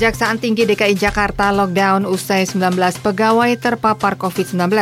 [0.00, 2.72] Kejaksaan Tinggi DKI Jakarta lockdown usai 19
[3.04, 4.72] pegawai terpapar COVID-19.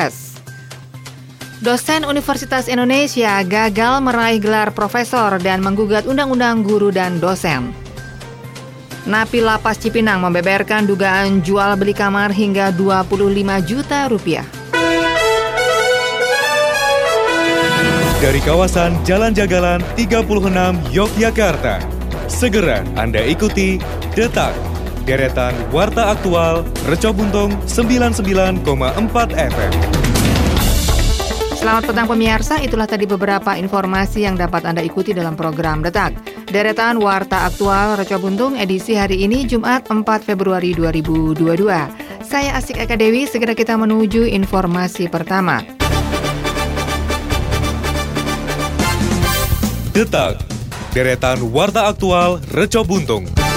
[1.59, 7.75] Dosen Universitas Indonesia gagal meraih gelar profesor dan menggugat Undang-Undang Guru dan Dosen.
[9.11, 13.19] Napi Lapas Cipinang membeberkan dugaan jual beli kamar hingga 25
[13.67, 14.47] juta rupiah.
[18.23, 21.83] Dari kawasan Jalan Jagalan 36 Yogyakarta,
[22.31, 23.83] segera Anda ikuti
[24.15, 24.78] Detak
[25.09, 28.61] deretan Warta Aktual Reco Buntung 99,4
[29.33, 29.73] FM.
[31.57, 36.13] Selamat petang pemirsa, itulah tadi beberapa informasi yang dapat Anda ikuti dalam program Detak.
[36.53, 41.57] Deretan Warta Aktual Reco Buntung edisi hari ini Jumat 4 Februari 2022.
[42.21, 45.65] Saya Asik Eka Dewi, segera kita menuju informasi pertama.
[49.97, 50.37] Detak,
[50.93, 53.48] deretan Warta Aktual Reco Buntung.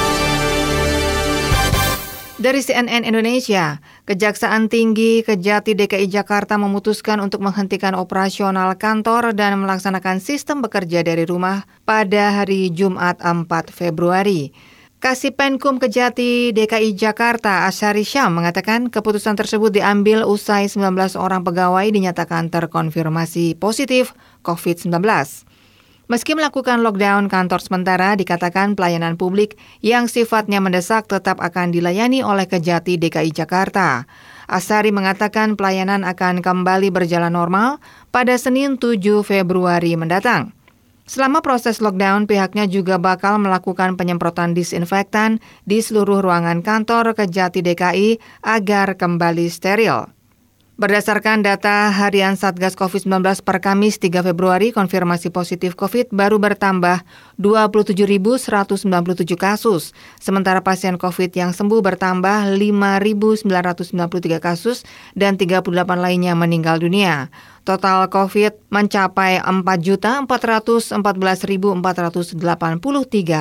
[2.42, 3.78] Dari CNN Indonesia,
[4.10, 11.30] Kejaksaan Tinggi Kejati DKI Jakarta memutuskan untuk menghentikan operasional kantor dan melaksanakan sistem bekerja dari
[11.30, 14.50] rumah pada hari Jumat 4 Februari.
[14.98, 21.86] Kasih Penkum Kejati DKI Jakarta Asyari Syam mengatakan keputusan tersebut diambil usai 19 orang pegawai
[21.94, 24.98] dinyatakan terkonfirmasi positif COVID-19.
[26.12, 32.52] Meski melakukan lockdown kantor sementara, dikatakan pelayanan publik yang sifatnya mendesak tetap akan dilayani oleh
[32.52, 34.04] Kejati DKI Jakarta.
[34.52, 37.80] Asari mengatakan pelayanan akan kembali berjalan normal
[38.12, 40.52] pada Senin 7 Februari mendatang.
[41.08, 48.20] Selama proses lockdown, pihaknya juga bakal melakukan penyemprotan disinfektan di seluruh ruangan kantor Kejati DKI
[48.44, 50.12] agar kembali steril.
[50.82, 57.06] Berdasarkan data harian Satgas COVID-19 per Kamis 3 Februari, konfirmasi positif COVID baru bertambah
[57.38, 58.82] 27.197
[59.38, 59.94] kasus.
[60.18, 64.82] Sementara pasien COVID yang sembuh bertambah 5.993 kasus
[65.14, 65.70] dan 38
[66.02, 67.30] lainnya meninggal dunia.
[67.62, 70.98] Total COVID mencapai 4.414.483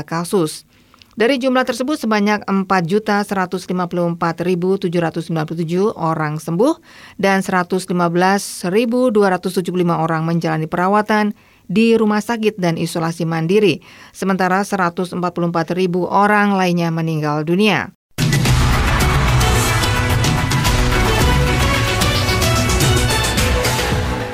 [0.04, 0.68] kasus.
[1.18, 4.14] Dari jumlah tersebut sebanyak 4.154.797
[5.98, 6.78] orang sembuh
[7.18, 7.90] dan 115.275
[9.90, 11.34] orang menjalani perawatan
[11.70, 13.82] di rumah sakit dan isolasi mandiri,
[14.14, 15.18] sementara 144.000
[16.06, 17.99] orang lainnya meninggal dunia.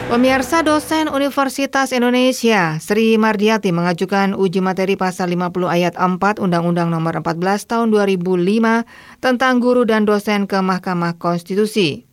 [0.07, 7.19] Pemirsa dosen Universitas Indonesia Sri Mardiati mengajukan uji materi pasal 50 ayat 4 Undang-Undang Nomor
[7.27, 8.87] 14 Tahun 2005
[9.19, 12.07] tentang guru dan dosen ke Mahkamah Konstitusi.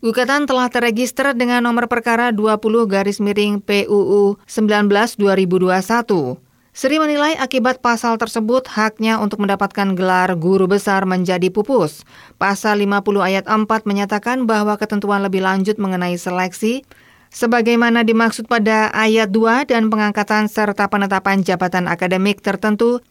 [0.00, 6.40] Gugatan telah terregister dengan nomor perkara 20 garis miring PUU 19 2021.
[6.72, 12.08] Sri menilai akibat pasal tersebut haknya untuk mendapatkan gelar guru besar menjadi pupus.
[12.40, 16.88] Pasal 50 ayat 4 menyatakan bahwa ketentuan lebih lanjut mengenai seleksi
[17.34, 23.02] sebagaimana dimaksud pada ayat 2 dan pengangkatan serta penetapan jabatan akademik tertentu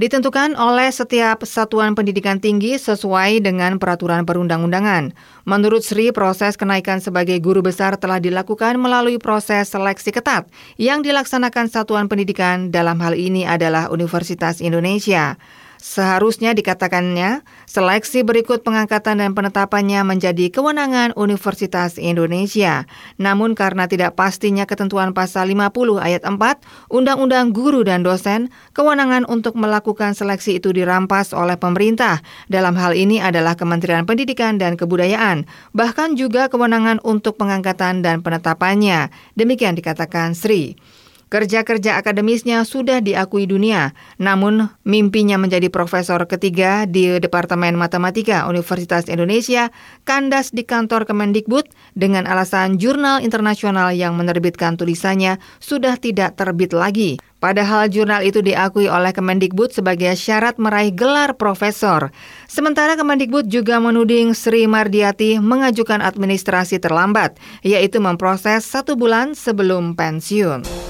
[0.00, 5.12] ditentukan oleh setiap satuan pendidikan tinggi sesuai dengan peraturan perundang-undangan.
[5.44, 10.48] Menurut Sri, proses kenaikan sebagai guru besar telah dilakukan melalui proses seleksi ketat
[10.80, 15.36] yang dilaksanakan satuan pendidikan dalam hal ini adalah Universitas Indonesia.
[15.80, 22.84] Seharusnya dikatakannya, seleksi berikut pengangkatan dan penetapannya menjadi kewenangan Universitas Indonesia.
[23.16, 26.36] Namun karena tidak pastinya ketentuan pasal 50 ayat 4
[26.92, 32.20] Undang-Undang Guru dan Dosen, kewenangan untuk melakukan seleksi itu dirampas oleh pemerintah.
[32.52, 39.08] Dalam hal ini adalah Kementerian Pendidikan dan Kebudayaan, bahkan juga kewenangan untuk pengangkatan dan penetapannya.
[39.32, 40.76] Demikian dikatakan Sri.
[41.30, 49.70] Kerja-kerja akademisnya sudah diakui dunia, namun mimpinya menjadi profesor ketiga di Departemen Matematika Universitas Indonesia
[50.02, 57.22] kandas di kantor Kemendikbud dengan alasan jurnal internasional yang menerbitkan tulisannya sudah tidak terbit lagi.
[57.38, 62.10] Padahal jurnal itu diakui oleh Kemendikbud sebagai syarat meraih gelar profesor.
[62.50, 70.89] Sementara Kemendikbud juga menuding Sri Mardiati mengajukan administrasi terlambat, yaitu memproses satu bulan sebelum pensiun.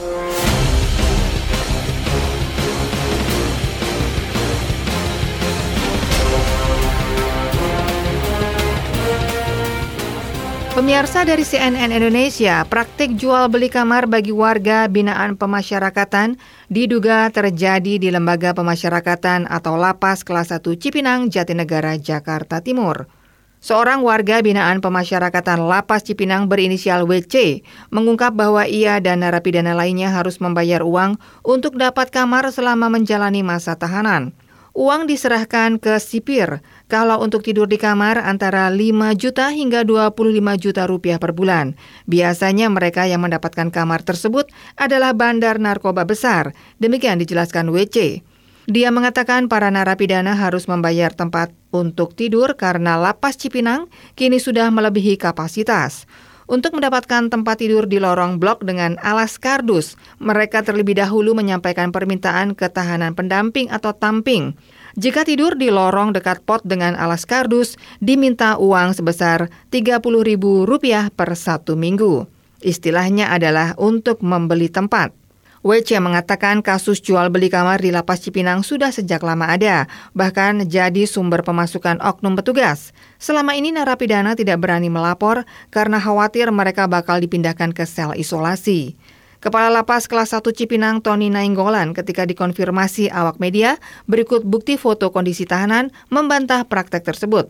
[10.80, 16.40] Pemirsa dari CNN Indonesia, praktik jual beli kamar bagi warga binaan pemasyarakatan
[16.72, 23.12] diduga terjadi di Lembaga Pemasyarakatan atau Lapas Kelas 1 Cipinang, Jatinegara, Jakarta Timur.
[23.60, 27.60] Seorang warga binaan pemasyarakatan Lapas Cipinang berinisial WC
[27.92, 33.76] mengungkap bahwa ia dan narapidana lainnya harus membayar uang untuk dapat kamar selama menjalani masa
[33.76, 34.32] tahanan.
[34.72, 40.10] Uang diserahkan ke sipir kalau untuk tidur di kamar antara 5 juta hingga 25
[40.58, 41.78] juta rupiah per bulan.
[42.10, 46.50] Biasanya mereka yang mendapatkan kamar tersebut adalah bandar narkoba besar.
[46.82, 48.26] Demikian dijelaskan WC.
[48.66, 53.86] Dia mengatakan para narapidana harus membayar tempat untuk tidur karena lapas Cipinang
[54.18, 56.10] kini sudah melebihi kapasitas.
[56.50, 62.58] Untuk mendapatkan tempat tidur di lorong blok dengan alas kardus, mereka terlebih dahulu menyampaikan permintaan
[62.58, 64.58] ketahanan pendamping atau tamping.
[64.98, 71.78] Jika tidur di lorong dekat pot dengan alas kardus, diminta uang sebesar Rp30.000 per satu
[71.78, 72.26] minggu.
[72.60, 75.20] Istilahnya adalah untuk membeli tempat.
[75.60, 79.84] WC mengatakan kasus jual beli kamar di Lapas Cipinang sudah sejak lama ada,
[80.16, 82.96] bahkan jadi sumber pemasukan oknum petugas.
[83.20, 88.96] Selama ini narapidana tidak berani melapor karena khawatir mereka bakal dipindahkan ke sel isolasi.
[89.40, 95.48] Kepala Lapas kelas 1 Cipinang Tony Nainggolan ketika dikonfirmasi awak media berikut bukti foto kondisi
[95.48, 97.48] tahanan membantah praktek tersebut.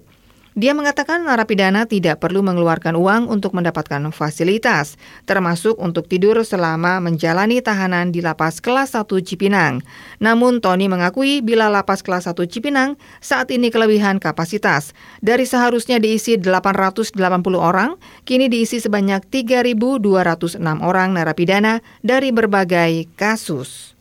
[0.58, 7.62] Dia mengatakan narapidana tidak perlu mengeluarkan uang untuk mendapatkan fasilitas, termasuk untuk tidur selama menjalani
[7.62, 9.78] tahanan di lapas kelas 1 Cipinang.
[10.18, 14.90] Namun Tony mengakui bila lapas kelas 1 Cipinang saat ini kelebihan kapasitas.
[15.22, 17.14] Dari seharusnya diisi 880
[17.54, 17.94] orang,
[18.26, 23.94] kini diisi sebanyak 3.206 orang narapidana dari berbagai kasus.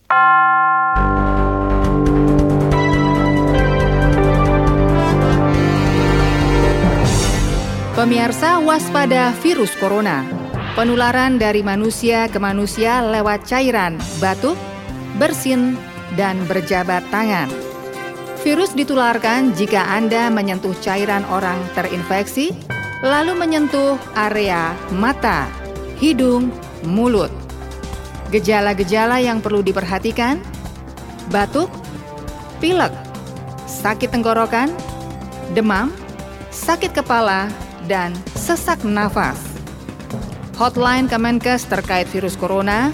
[7.99, 10.23] Pemirsa waspada virus corona.
[10.71, 14.55] Penularan dari manusia ke manusia lewat cairan, batuk,
[15.19, 15.75] bersin,
[16.15, 17.51] dan berjabat tangan.
[18.39, 22.55] Virus ditularkan jika Anda menyentuh cairan orang terinfeksi,
[23.03, 25.51] lalu menyentuh area mata,
[25.99, 26.55] hidung,
[26.87, 27.35] mulut.
[28.31, 30.39] Gejala-gejala yang perlu diperhatikan:
[31.35, 31.67] batuk,
[32.63, 32.95] pilek,
[33.67, 34.71] sakit tenggorokan,
[35.51, 35.91] demam,
[36.47, 37.51] sakit kepala,
[37.89, 39.41] dan sesak nafas.
[40.61, 42.93] Hotline Kemenkes terkait virus corona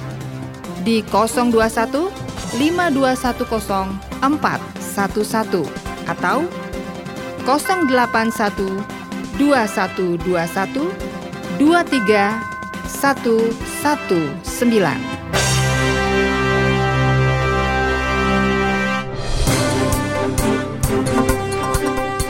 [0.87, 2.07] di 021
[2.55, 5.67] 5210 411
[6.07, 6.47] atau
[7.43, 8.79] 081
[9.35, 10.87] 2121
[11.59, 14.15] 23119.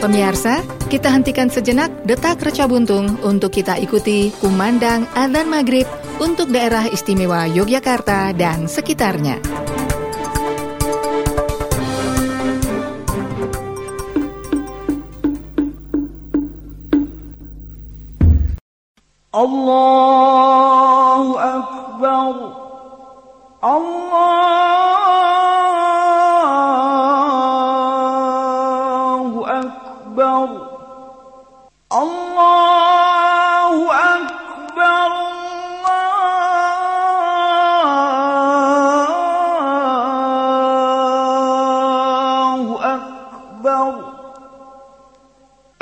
[0.05, 5.89] Pemirsa, kita hentikan sejenak detak reca buntung untuk kita ikuti kumandang adzan maghrib
[6.21, 9.41] untuk daerah istimewa Yogyakarta dan sekitarnya.
[19.35, 20.44] Allahu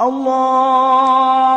[0.00, 1.49] الله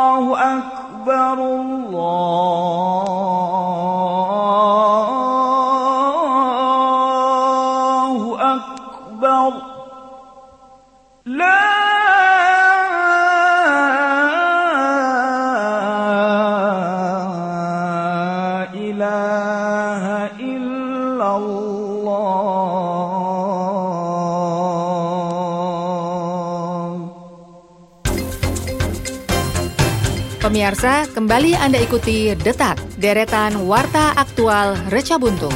[30.65, 35.53] Pemirsa, kembali Anda ikuti Detak, deretan Warta Aktual Reca Buntung.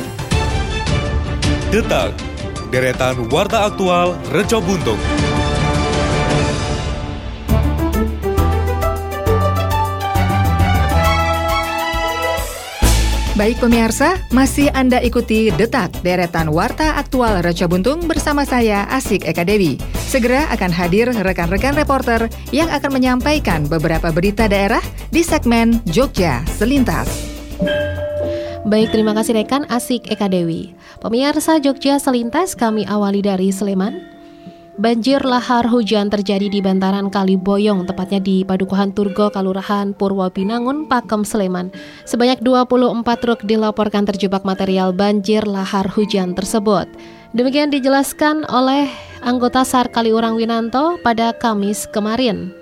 [1.73, 2.13] Detak,
[2.69, 5.01] deretan warta aktual Reco Buntung.
[13.39, 19.47] Baik pemirsa, masih Anda ikuti Detak, deretan Warta Aktual Reca Buntung bersama saya Asik Eka
[19.47, 19.79] Dewi.
[19.95, 27.07] Segera akan hadir rekan-rekan reporter yang akan menyampaikan beberapa berita daerah di segmen Jogja Selintas.
[28.67, 30.75] Baik, terima kasih rekan Asik Eka Dewi.
[30.99, 34.18] Pemirsa Jogja Selintas kami awali dari Sleman.
[34.79, 41.27] Banjir lahar hujan terjadi di bantaran Kali Boyong, tepatnya di Padukuhan Turgo, Kalurahan Purwobinangun, Pakem,
[41.27, 41.67] Sleman.
[42.07, 46.87] Sebanyak 24 truk dilaporkan terjebak material banjir lahar hujan tersebut.
[47.35, 48.87] Demikian dijelaskan oleh
[49.19, 52.58] anggota SAR Kaliurang Winanto pada Kamis kemarin.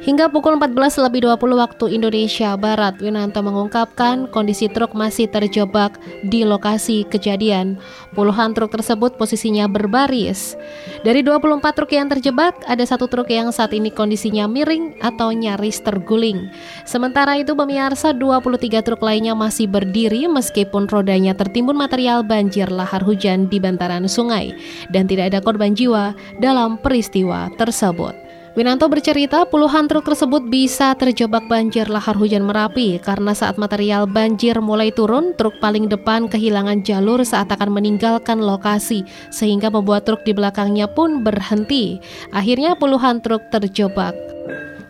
[0.00, 6.40] Hingga pukul 14 lebih 20 waktu Indonesia Barat, Winanto mengungkapkan kondisi truk masih terjebak di
[6.40, 7.76] lokasi kejadian.
[8.16, 10.56] Puluhan truk tersebut posisinya berbaris.
[11.04, 15.84] Dari 24 truk yang terjebak, ada satu truk yang saat ini kondisinya miring atau nyaris
[15.84, 16.48] terguling.
[16.88, 23.52] Sementara itu pemirsa 23 truk lainnya masih berdiri meskipun rodanya tertimbun material banjir lahar hujan
[23.52, 24.56] di bantaran sungai
[24.88, 28.29] dan tidak ada korban jiwa dalam peristiwa tersebut.
[28.58, 34.58] Winanto bercerita puluhan truk tersebut bisa terjebak banjir lahar hujan Merapi karena saat material banjir
[34.58, 40.34] mulai turun, truk paling depan kehilangan jalur saat akan meninggalkan lokasi sehingga membuat truk di
[40.34, 42.02] belakangnya pun berhenti.
[42.34, 44.18] Akhirnya puluhan truk terjebak.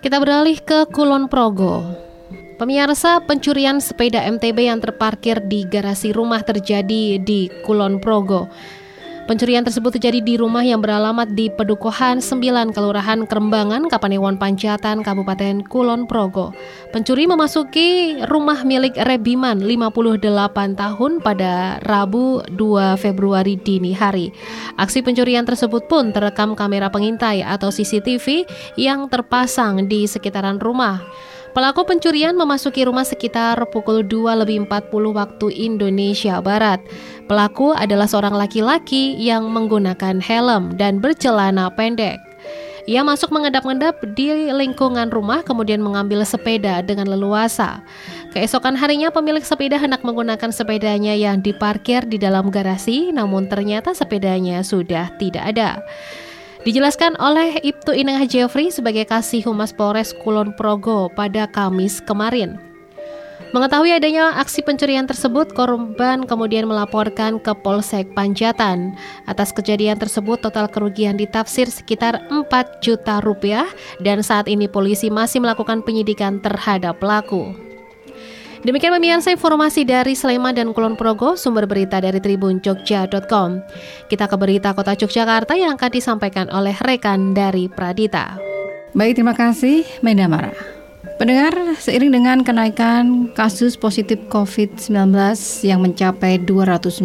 [0.00, 1.84] Kita beralih ke Kulon Progo.
[2.56, 8.48] Pemirsa, pencurian sepeda MTB yang terparkir di garasi rumah terjadi di Kulon Progo.
[9.30, 15.62] Pencurian tersebut terjadi di rumah yang beralamat di Pedukuhan 9 Kelurahan Kerembangan, Kapanewon Pancatan, Kabupaten
[15.70, 16.50] Kulon Progo.
[16.90, 24.34] Pencuri memasuki rumah milik Rebiman 58 tahun pada Rabu 2 Februari dini hari.
[24.74, 31.06] Aksi pencurian tersebut pun terekam kamera pengintai atau CCTV yang terpasang di sekitaran rumah.
[31.50, 36.78] Pelaku pencurian memasuki rumah sekitar pukul 2 lebih 40 waktu Indonesia Barat.
[37.26, 42.22] Pelaku adalah seorang laki-laki yang menggunakan helm dan bercelana pendek.
[42.86, 47.82] Ia masuk mengedap-ngedap di lingkungan rumah kemudian mengambil sepeda dengan leluasa.
[48.30, 54.62] Keesokan harinya pemilik sepeda hendak menggunakan sepedanya yang diparkir di dalam garasi namun ternyata sepedanya
[54.62, 55.82] sudah tidak ada.
[56.60, 62.60] Dijelaskan oleh Ibtu Ineng Jeffrey sebagai Kasih Humas Polres Kulon Progo pada Kamis kemarin.
[63.56, 68.94] Mengetahui adanya aksi pencurian tersebut, korban kemudian melaporkan ke Polsek Panjatan.
[69.24, 72.46] Atas kejadian tersebut, total kerugian ditafsir sekitar 4
[72.84, 73.66] juta rupiah
[74.04, 77.69] dan saat ini polisi masih melakukan penyidikan terhadap pelaku.
[78.60, 83.64] Demikian pemirsa informasi dari Sleman dan Kulon Progo, sumber berita dari tribunjogja.com.
[84.12, 88.36] Kita ke berita kota Yogyakarta yang akan disampaikan oleh rekan dari Pradita.
[88.92, 90.52] Baik, terima kasih Mendamara.
[91.16, 94.92] Pendengar, seiring dengan kenaikan kasus positif COVID-19
[95.64, 97.00] yang mencapai 219,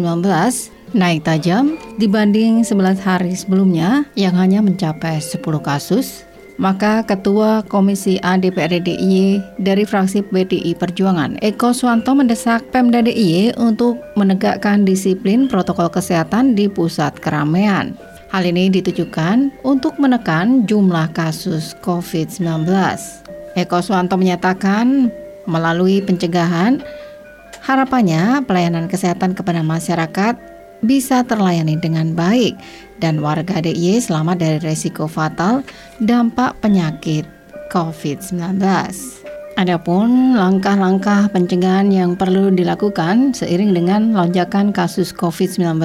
[0.92, 6.25] naik tajam dibanding 11 hari sebelumnya yang hanya mencapai 10 kasus,
[6.56, 9.18] maka Ketua Komisi A DPRD DIY
[9.60, 16.68] dari fraksi PDI Perjuangan, Eko Swanto mendesak Pemda DIY untuk menegakkan disiplin protokol kesehatan di
[16.68, 17.96] pusat keramaian.
[18.32, 22.66] Hal ini ditujukan untuk menekan jumlah kasus COVID-19.
[23.56, 25.08] Eko Swanto menyatakan
[25.46, 26.82] melalui pencegahan
[27.66, 30.38] Harapannya pelayanan kesehatan kepada masyarakat
[30.84, 32.56] bisa terlayani dengan baik
[33.00, 35.64] dan warga DIY selamat dari resiko fatal
[36.02, 37.24] dampak penyakit
[37.72, 38.60] COVID-19.
[39.56, 45.80] Adapun langkah-langkah pencegahan yang perlu dilakukan seiring dengan lonjakan kasus COVID-19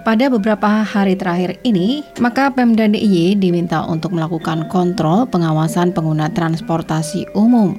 [0.00, 7.28] pada beberapa hari terakhir ini, maka Pemda DIY diminta untuk melakukan kontrol pengawasan pengguna transportasi
[7.36, 7.76] umum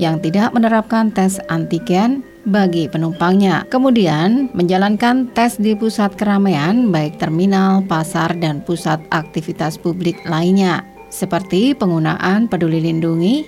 [0.00, 3.68] yang tidak menerapkan tes antigen bagi penumpangnya.
[3.68, 11.76] Kemudian, menjalankan tes di pusat keramaian baik terminal, pasar, dan pusat aktivitas publik lainnya, seperti
[11.76, 13.44] penggunaan peduli lindungi.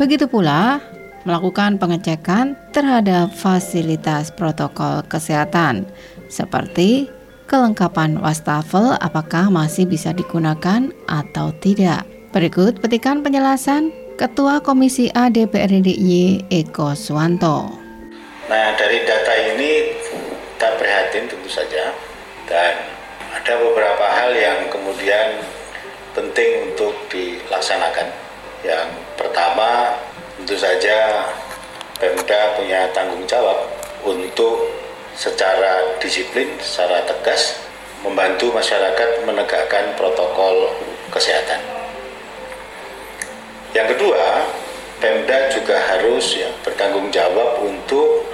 [0.00, 0.80] Begitu pula
[1.28, 5.84] melakukan pengecekan terhadap fasilitas protokol kesehatan,
[6.32, 7.06] seperti
[7.48, 12.04] kelengkapan wastafel apakah masih bisa digunakan atau tidak.
[12.32, 13.88] Berikut petikan penjelasan
[14.20, 15.88] Ketua Komisi A DPRD
[16.52, 17.87] Eko Swanto.
[18.48, 19.92] Nah dari data ini
[20.56, 21.92] kita prihatin tentu saja
[22.48, 22.74] dan
[23.30, 25.44] ada beberapa hal yang kemudian
[26.16, 28.08] penting untuk dilaksanakan.
[28.64, 29.94] Yang pertama
[30.40, 31.28] tentu saja
[31.98, 33.66] Pemda punya tanggung jawab
[34.06, 34.70] untuk
[35.18, 37.58] secara disiplin, secara tegas
[38.06, 40.78] membantu masyarakat menegakkan protokol
[41.10, 41.58] kesehatan.
[43.74, 44.46] Yang kedua,
[44.98, 48.26] Pemda juga harus ya, bertanggung jawab untuk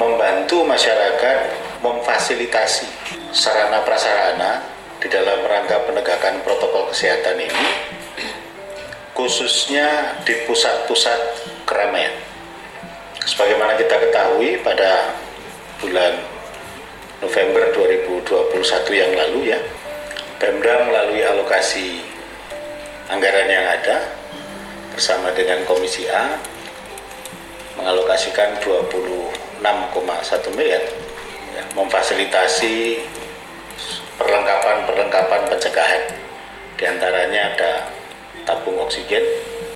[0.00, 1.38] membantu masyarakat
[1.84, 2.88] memfasilitasi
[3.36, 4.64] sarana prasarana
[4.96, 7.68] di dalam rangka penegakan protokol kesehatan ini
[9.16, 11.20] khususnya di pusat-pusat
[11.64, 12.12] keramaian.
[13.24, 15.12] Sebagaimana kita ketahui pada
[15.80, 16.20] bulan
[17.20, 18.56] November 2021
[18.92, 19.60] yang lalu ya
[20.36, 22.04] Pemda melalui alokasi
[23.08, 24.15] anggaran yang ada
[24.96, 26.40] bersama dengan Komisi A
[27.76, 29.60] mengalokasikan 26,1
[30.56, 30.80] miliar
[31.52, 33.04] ya, memfasilitasi
[34.16, 36.02] perlengkapan-perlengkapan pencegahan.
[36.80, 37.72] Di antaranya ada
[38.48, 39.20] tabung oksigen.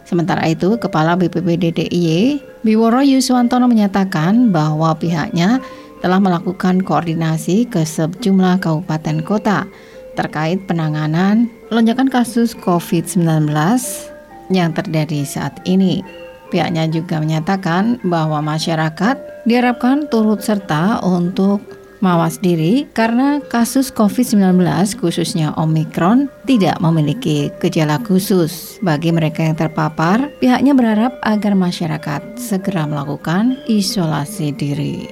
[0.08, 5.60] Sementara itu, Kepala BPBD DIY, Biworo Yuswantono menyatakan bahwa pihaknya
[6.00, 9.68] telah melakukan koordinasi ke sejumlah kabupaten kota
[10.16, 13.52] terkait penanganan lonjakan kasus COVID-19
[14.50, 16.02] yang terjadi saat ini.
[16.50, 21.62] Pihaknya juga menyatakan bahwa masyarakat diharapkan turut serta untuk
[22.02, 24.58] mawas diri karena kasus COVID-19
[24.98, 28.82] khususnya Omikron tidak memiliki gejala khusus.
[28.82, 35.06] Bagi mereka yang terpapar, pihaknya berharap agar masyarakat segera melakukan isolasi diri.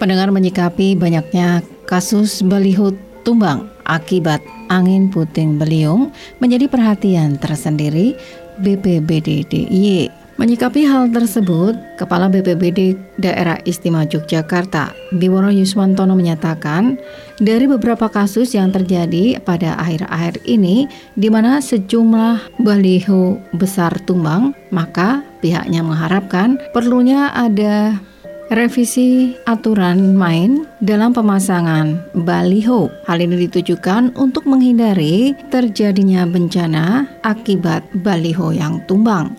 [0.00, 4.38] Pendengar menyikapi banyaknya kasus baliho tumbang akibat
[4.70, 8.14] angin puting beliung menjadi perhatian tersendiri
[8.60, 10.26] BPBD DIY.
[10.36, 17.00] Menyikapi hal tersebut, Kepala BPBD Daerah Istimewa Yogyakarta, Biworo Yuswantono menyatakan,
[17.40, 25.24] dari beberapa kasus yang terjadi pada akhir-akhir ini, di mana sejumlah baliho besar tumbang, maka
[25.40, 27.96] pihaknya mengharapkan perlunya ada
[28.46, 32.86] Revisi aturan main dalam pemasangan baliho.
[33.02, 39.34] Hal ini ditujukan untuk menghindari terjadinya bencana akibat baliho yang tumbang.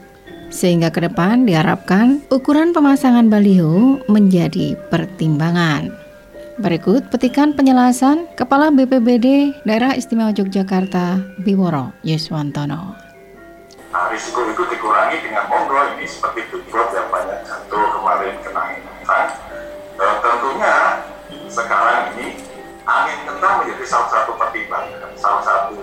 [0.52, 5.88] Sehingga ke depan diharapkan ukuran pemasangan baliho menjadi pertimbangan.
[6.60, 13.08] Berikut petikan penjelasan Kepala BPBD Daerah Istimewa Yogyakarta Biworo Yuswantono.
[13.88, 18.87] Nah, risiko itu dikurangi dengan monggo ini seperti billboard yang banyak jatuh kemarin kena kencang.
[19.08, 20.76] Dan tentunya
[21.48, 22.36] sekarang ini
[22.84, 25.80] angin kencang menjadi salah satu pertimbangan, salah satu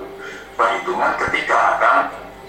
[0.54, 1.96] perhitungan ketika akan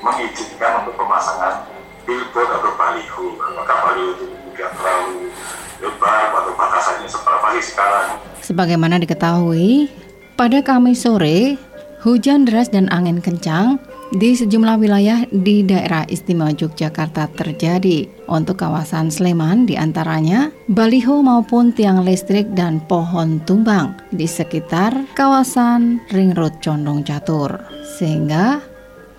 [0.04, 1.64] mengizinkan untuk pemasangan
[2.04, 3.26] billboard atau baliho.
[3.40, 5.32] Apakah baliho itu tidak terlalu
[5.80, 8.08] lebar atau batasannya seberapa sih sekarang?
[8.44, 9.90] Sebagaimana diketahui,
[10.36, 11.58] pada Kamis sore,
[12.04, 13.82] hujan deras dan angin kencang
[14.16, 18.08] di sejumlah wilayah di daerah istimewa Yogyakarta terjadi.
[18.32, 26.00] Untuk kawasan Sleman di antaranya baliho maupun tiang listrik dan pohon tumbang di sekitar kawasan
[26.16, 27.60] Ring Road Condong Catur.
[28.00, 28.64] Sehingga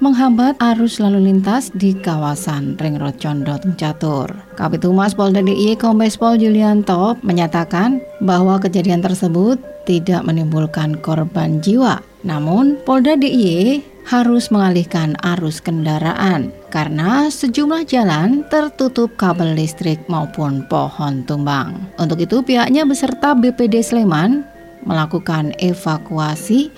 [0.00, 4.32] menghambat arus lalu lintas di kawasan Ring Road Condong Catur.
[4.56, 12.02] Kabit Humas Polda DIY Kombes Pol Julianto menyatakan bahwa kejadian tersebut tidak menimbulkan korban jiwa.
[12.26, 21.26] Namun, Polda DIY harus mengalihkan arus kendaraan karena sejumlah jalan tertutup kabel listrik maupun pohon
[21.26, 21.74] tumbang.
[21.98, 24.46] Untuk itu pihaknya beserta BPD Sleman
[24.86, 26.70] melakukan evakuasi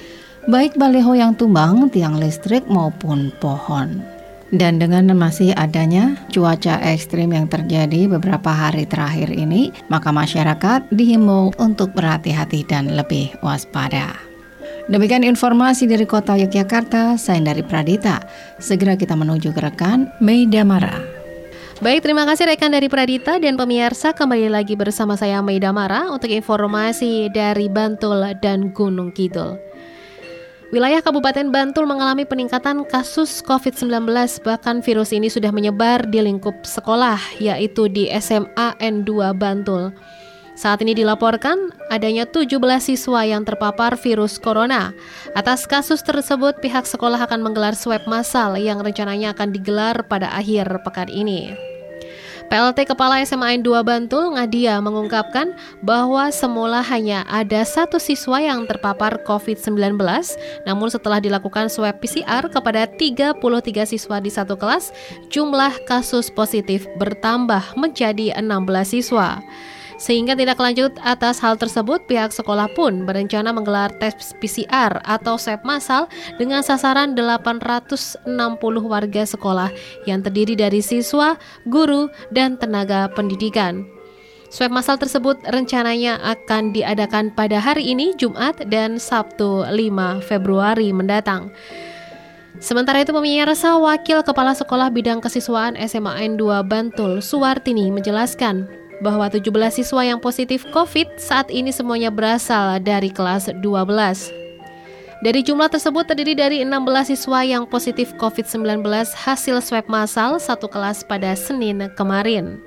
[0.49, 4.01] baik baleho yang tumbang, tiang listrik maupun pohon.
[4.49, 11.53] Dan dengan masih adanya cuaca ekstrim yang terjadi beberapa hari terakhir ini, maka masyarakat dihimbau
[11.61, 14.28] untuk berhati-hati dan lebih waspada.
[14.89, 18.25] Demikian informasi dari kota Yogyakarta, saya dari Pradita.
[18.57, 20.97] Segera kita menuju ke rekan Meida Mara.
[21.85, 26.33] Baik, terima kasih rekan dari Pradita dan pemirsa kembali lagi bersama saya Meida Mara untuk
[26.33, 29.61] informasi dari Bantul dan Gunung Kidul.
[30.73, 33.93] Wilayah Kabupaten Bantul mengalami peningkatan kasus COVID-19
[34.41, 39.93] bahkan virus ini sudah menyebar di lingkup sekolah yaitu di SMA N2 Bantul.
[40.59, 44.91] Saat ini dilaporkan adanya 17 siswa yang terpapar virus corona.
[45.39, 50.83] Atas kasus tersebut pihak sekolah akan menggelar swab massal yang rencananya akan digelar pada akhir
[50.83, 51.55] pekan ini.
[52.51, 59.23] PLT Kepala SMA N2 Bantul Ngadia mengungkapkan bahwa semula hanya ada satu siswa yang terpapar
[59.23, 59.95] COVID-19,
[60.67, 63.39] namun setelah dilakukan swab PCR kepada 33
[63.87, 64.91] siswa di satu kelas,
[65.31, 69.39] jumlah kasus positif bertambah menjadi 16 siswa.
[69.99, 75.67] Sehingga tidak lanjut atas hal tersebut, pihak sekolah pun berencana menggelar tes PCR atau swab
[75.67, 76.07] massal
[76.39, 78.23] dengan sasaran 860
[78.87, 79.75] warga sekolah
[80.07, 81.35] yang terdiri dari siswa,
[81.67, 83.83] guru, dan tenaga pendidikan.
[84.49, 91.51] Swab massal tersebut rencananya akan diadakan pada hari ini Jumat dan Sabtu 5 Februari mendatang.
[92.63, 99.51] Sementara itu pemirsa Wakil Kepala Sekolah Bidang Kesiswaan SMA N2 Bantul Suwartini menjelaskan bahwa 17
[99.71, 104.39] siswa yang positif COVID saat ini semuanya berasal dari kelas 12.
[105.19, 108.87] Dari jumlah tersebut terdiri dari 16 siswa yang positif COVID-19
[109.19, 112.63] hasil swab massal satu kelas pada Senin kemarin.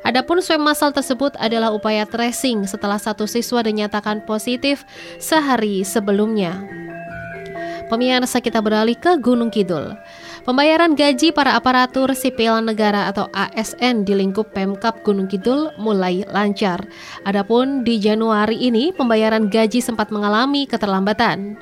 [0.00, 4.88] Adapun swab massal tersebut adalah upaya tracing setelah satu siswa dinyatakan positif
[5.20, 6.64] sehari sebelumnya.
[7.92, 9.92] Pemirsa kita beralih ke Gunung Kidul.
[10.42, 16.82] Pembayaran gaji para aparatur sipil negara atau ASN di lingkup Pemkap Gunung Kidul mulai lancar.
[17.22, 21.54] Adapun di Januari ini pembayaran gaji sempat mengalami keterlambatan.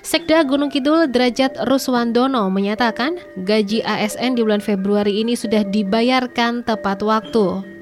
[0.00, 7.04] Sekda Gunung Kidul Derajat Ruswandono menyatakan gaji ASN di bulan Februari ini sudah dibayarkan tepat
[7.04, 7.76] waktu.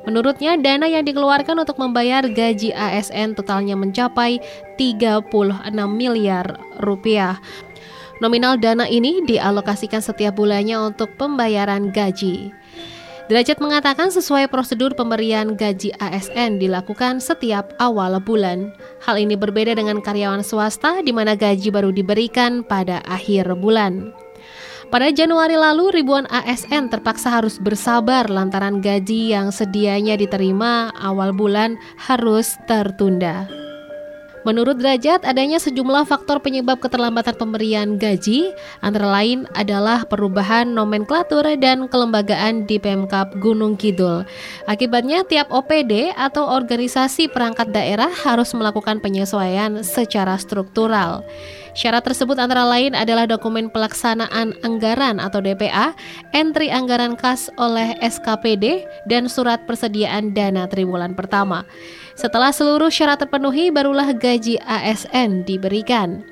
[0.00, 4.40] Menurutnya, dana yang dikeluarkan untuk membayar gaji ASN totalnya mencapai
[4.80, 5.28] 36
[5.92, 7.36] miliar rupiah.
[8.20, 12.52] Nominal dana ini dialokasikan setiap bulannya untuk pembayaran gaji.
[13.32, 18.76] Derajat mengatakan sesuai prosedur pemberian gaji ASN dilakukan setiap awal bulan.
[19.06, 24.12] Hal ini berbeda dengan karyawan swasta di mana gaji baru diberikan pada akhir bulan.
[24.90, 31.78] Pada Januari lalu, ribuan ASN terpaksa harus bersabar lantaran gaji yang sedianya diterima awal bulan
[31.94, 33.46] harus tertunda.
[34.40, 41.84] Menurut Derajat, adanya sejumlah faktor penyebab keterlambatan pemberian gaji, antara lain adalah perubahan nomenklatur dan
[41.92, 44.24] kelembagaan di Pemkap Gunung Kidul.
[44.64, 51.20] Akibatnya, tiap OPD atau organisasi perangkat daerah harus melakukan penyesuaian secara struktural.
[51.72, 55.94] Syarat tersebut antara lain adalah dokumen pelaksanaan anggaran atau DPA,
[56.34, 61.62] entry anggaran kas oleh SKPD, dan surat persediaan dana triwulan pertama.
[62.18, 66.26] Setelah seluruh syarat terpenuhi, barulah gaji ASN diberikan.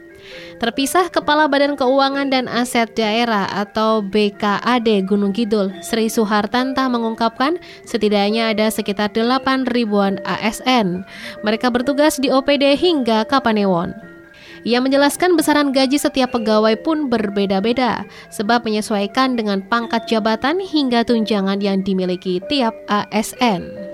[0.59, 8.53] Terpisah Kepala Badan Keuangan dan Aset Daerah atau BKAD Gunung Kidul, Sri Suhartanta mengungkapkan setidaknya
[8.53, 11.07] ada sekitar 8 ribuan ASN.
[11.47, 14.18] Mereka bertugas di OPD hingga Kapanewon.
[14.67, 21.63] Ia menjelaskan besaran gaji setiap pegawai pun berbeda-beda, sebab menyesuaikan dengan pangkat jabatan hingga tunjangan
[21.63, 23.89] yang dimiliki tiap ASN.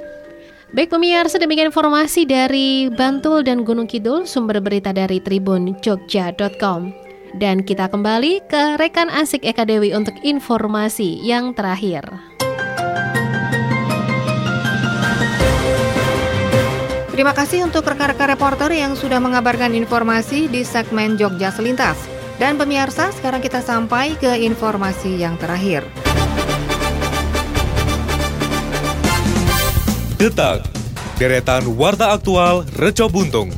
[0.75, 6.91] Baik pemirsa, demikian informasi dari Bantul dan Gunung Kidul, sumber berita dari Tribun Jogja.com.
[7.39, 12.03] Dan kita kembali ke rekan asik Eka Dewi untuk informasi yang terakhir.
[17.15, 21.95] Terima kasih untuk rekan-rekan reporter yang sudah mengabarkan informasi di segmen Jogja Selintas.
[22.43, 25.87] Dan pemirsa, sekarang kita sampai ke informasi yang terakhir.
[30.19, 30.67] Detak,
[31.15, 33.55] deretan warta aktual Reco Buntung.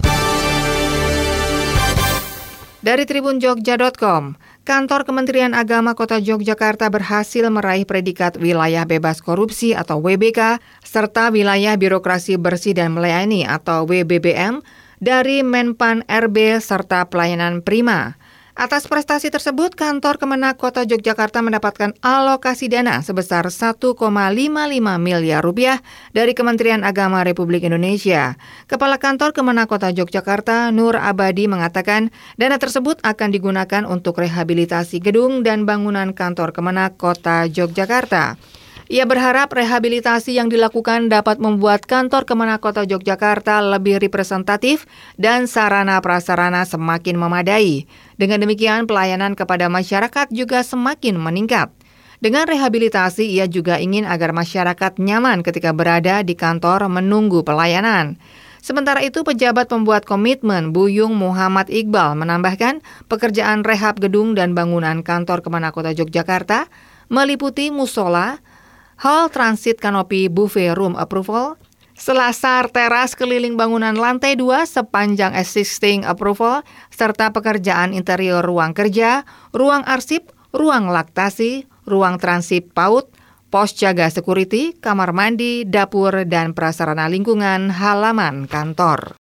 [2.84, 10.58] Dari tribunjogja.com, Kantor Kementerian Agama Kota Yogyakarta berhasil meraih predikat wilayah bebas korupsi atau WBK
[10.82, 14.66] serta wilayah birokrasi bersih dan melayani atau WBBM
[14.98, 18.18] dari Menpan RB serta pelayanan prima.
[18.56, 24.00] Atas prestasi tersebut, kantor Kemenak Kota Yogyakarta mendapatkan alokasi dana sebesar 1,55
[24.96, 25.84] miliar rupiah
[26.16, 28.40] dari Kementerian Agama Republik Indonesia.
[28.64, 32.08] Kepala Kantor Kemenak Kota Yogyakarta, Nur Abadi, mengatakan
[32.40, 38.40] dana tersebut akan digunakan untuk rehabilitasi gedung dan bangunan kantor Kemenak Kota Yogyakarta.
[38.86, 44.86] Ia berharap rehabilitasi yang dilakukan dapat membuat kantor Kemenak Kota Yogyakarta lebih representatif
[45.18, 47.90] dan sarana prasarana semakin memadai.
[48.14, 51.74] Dengan demikian, pelayanan kepada masyarakat juga semakin meningkat.
[52.22, 58.22] Dengan rehabilitasi, ia juga ingin agar masyarakat nyaman ketika berada di kantor menunggu pelayanan.
[58.62, 65.42] Sementara itu, pejabat pembuat komitmen Buyung Muhammad Iqbal menambahkan pekerjaan rehab gedung dan bangunan kantor
[65.42, 66.70] Kemenak Kota Yogyakarta
[67.10, 68.38] meliputi musola,
[69.00, 71.60] hall transit kanopi buffet room approval,
[71.96, 79.84] selasar teras keliling bangunan lantai 2 sepanjang existing approval, serta pekerjaan interior ruang kerja, ruang
[79.84, 83.12] arsip, ruang laktasi, ruang transit PAUD,
[83.52, 89.16] pos jaga security, kamar mandi, dapur, dan prasarana lingkungan halaman kantor.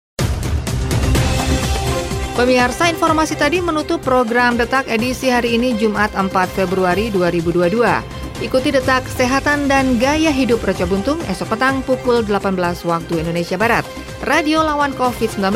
[2.36, 8.25] Pemirsa informasi tadi menutup program Detak edisi hari ini Jumat 4 Februari 2022.
[8.44, 13.88] Ikuti detak kesehatan dan gaya hidup Reca Buntung esok petang pukul 18 waktu Indonesia Barat.
[14.28, 15.56] Radio lawan COVID-19.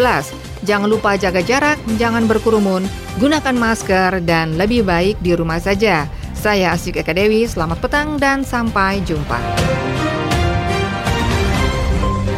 [0.64, 2.88] Jangan lupa jaga jarak, jangan berkerumun,
[3.20, 6.08] gunakan masker, dan lebih baik di rumah saja.
[6.32, 9.40] Saya Asyik Eka Dewi, selamat petang dan sampai jumpa.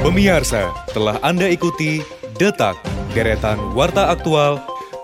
[0.01, 2.01] Pemirsa, telah Anda ikuti
[2.41, 2.81] Detak,
[3.13, 4.57] deretan Warta Aktual,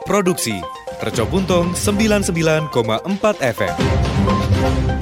[0.09, 0.57] Produksi,
[0.97, 2.73] Reco Buntung 99,4
[3.37, 4.96] FM.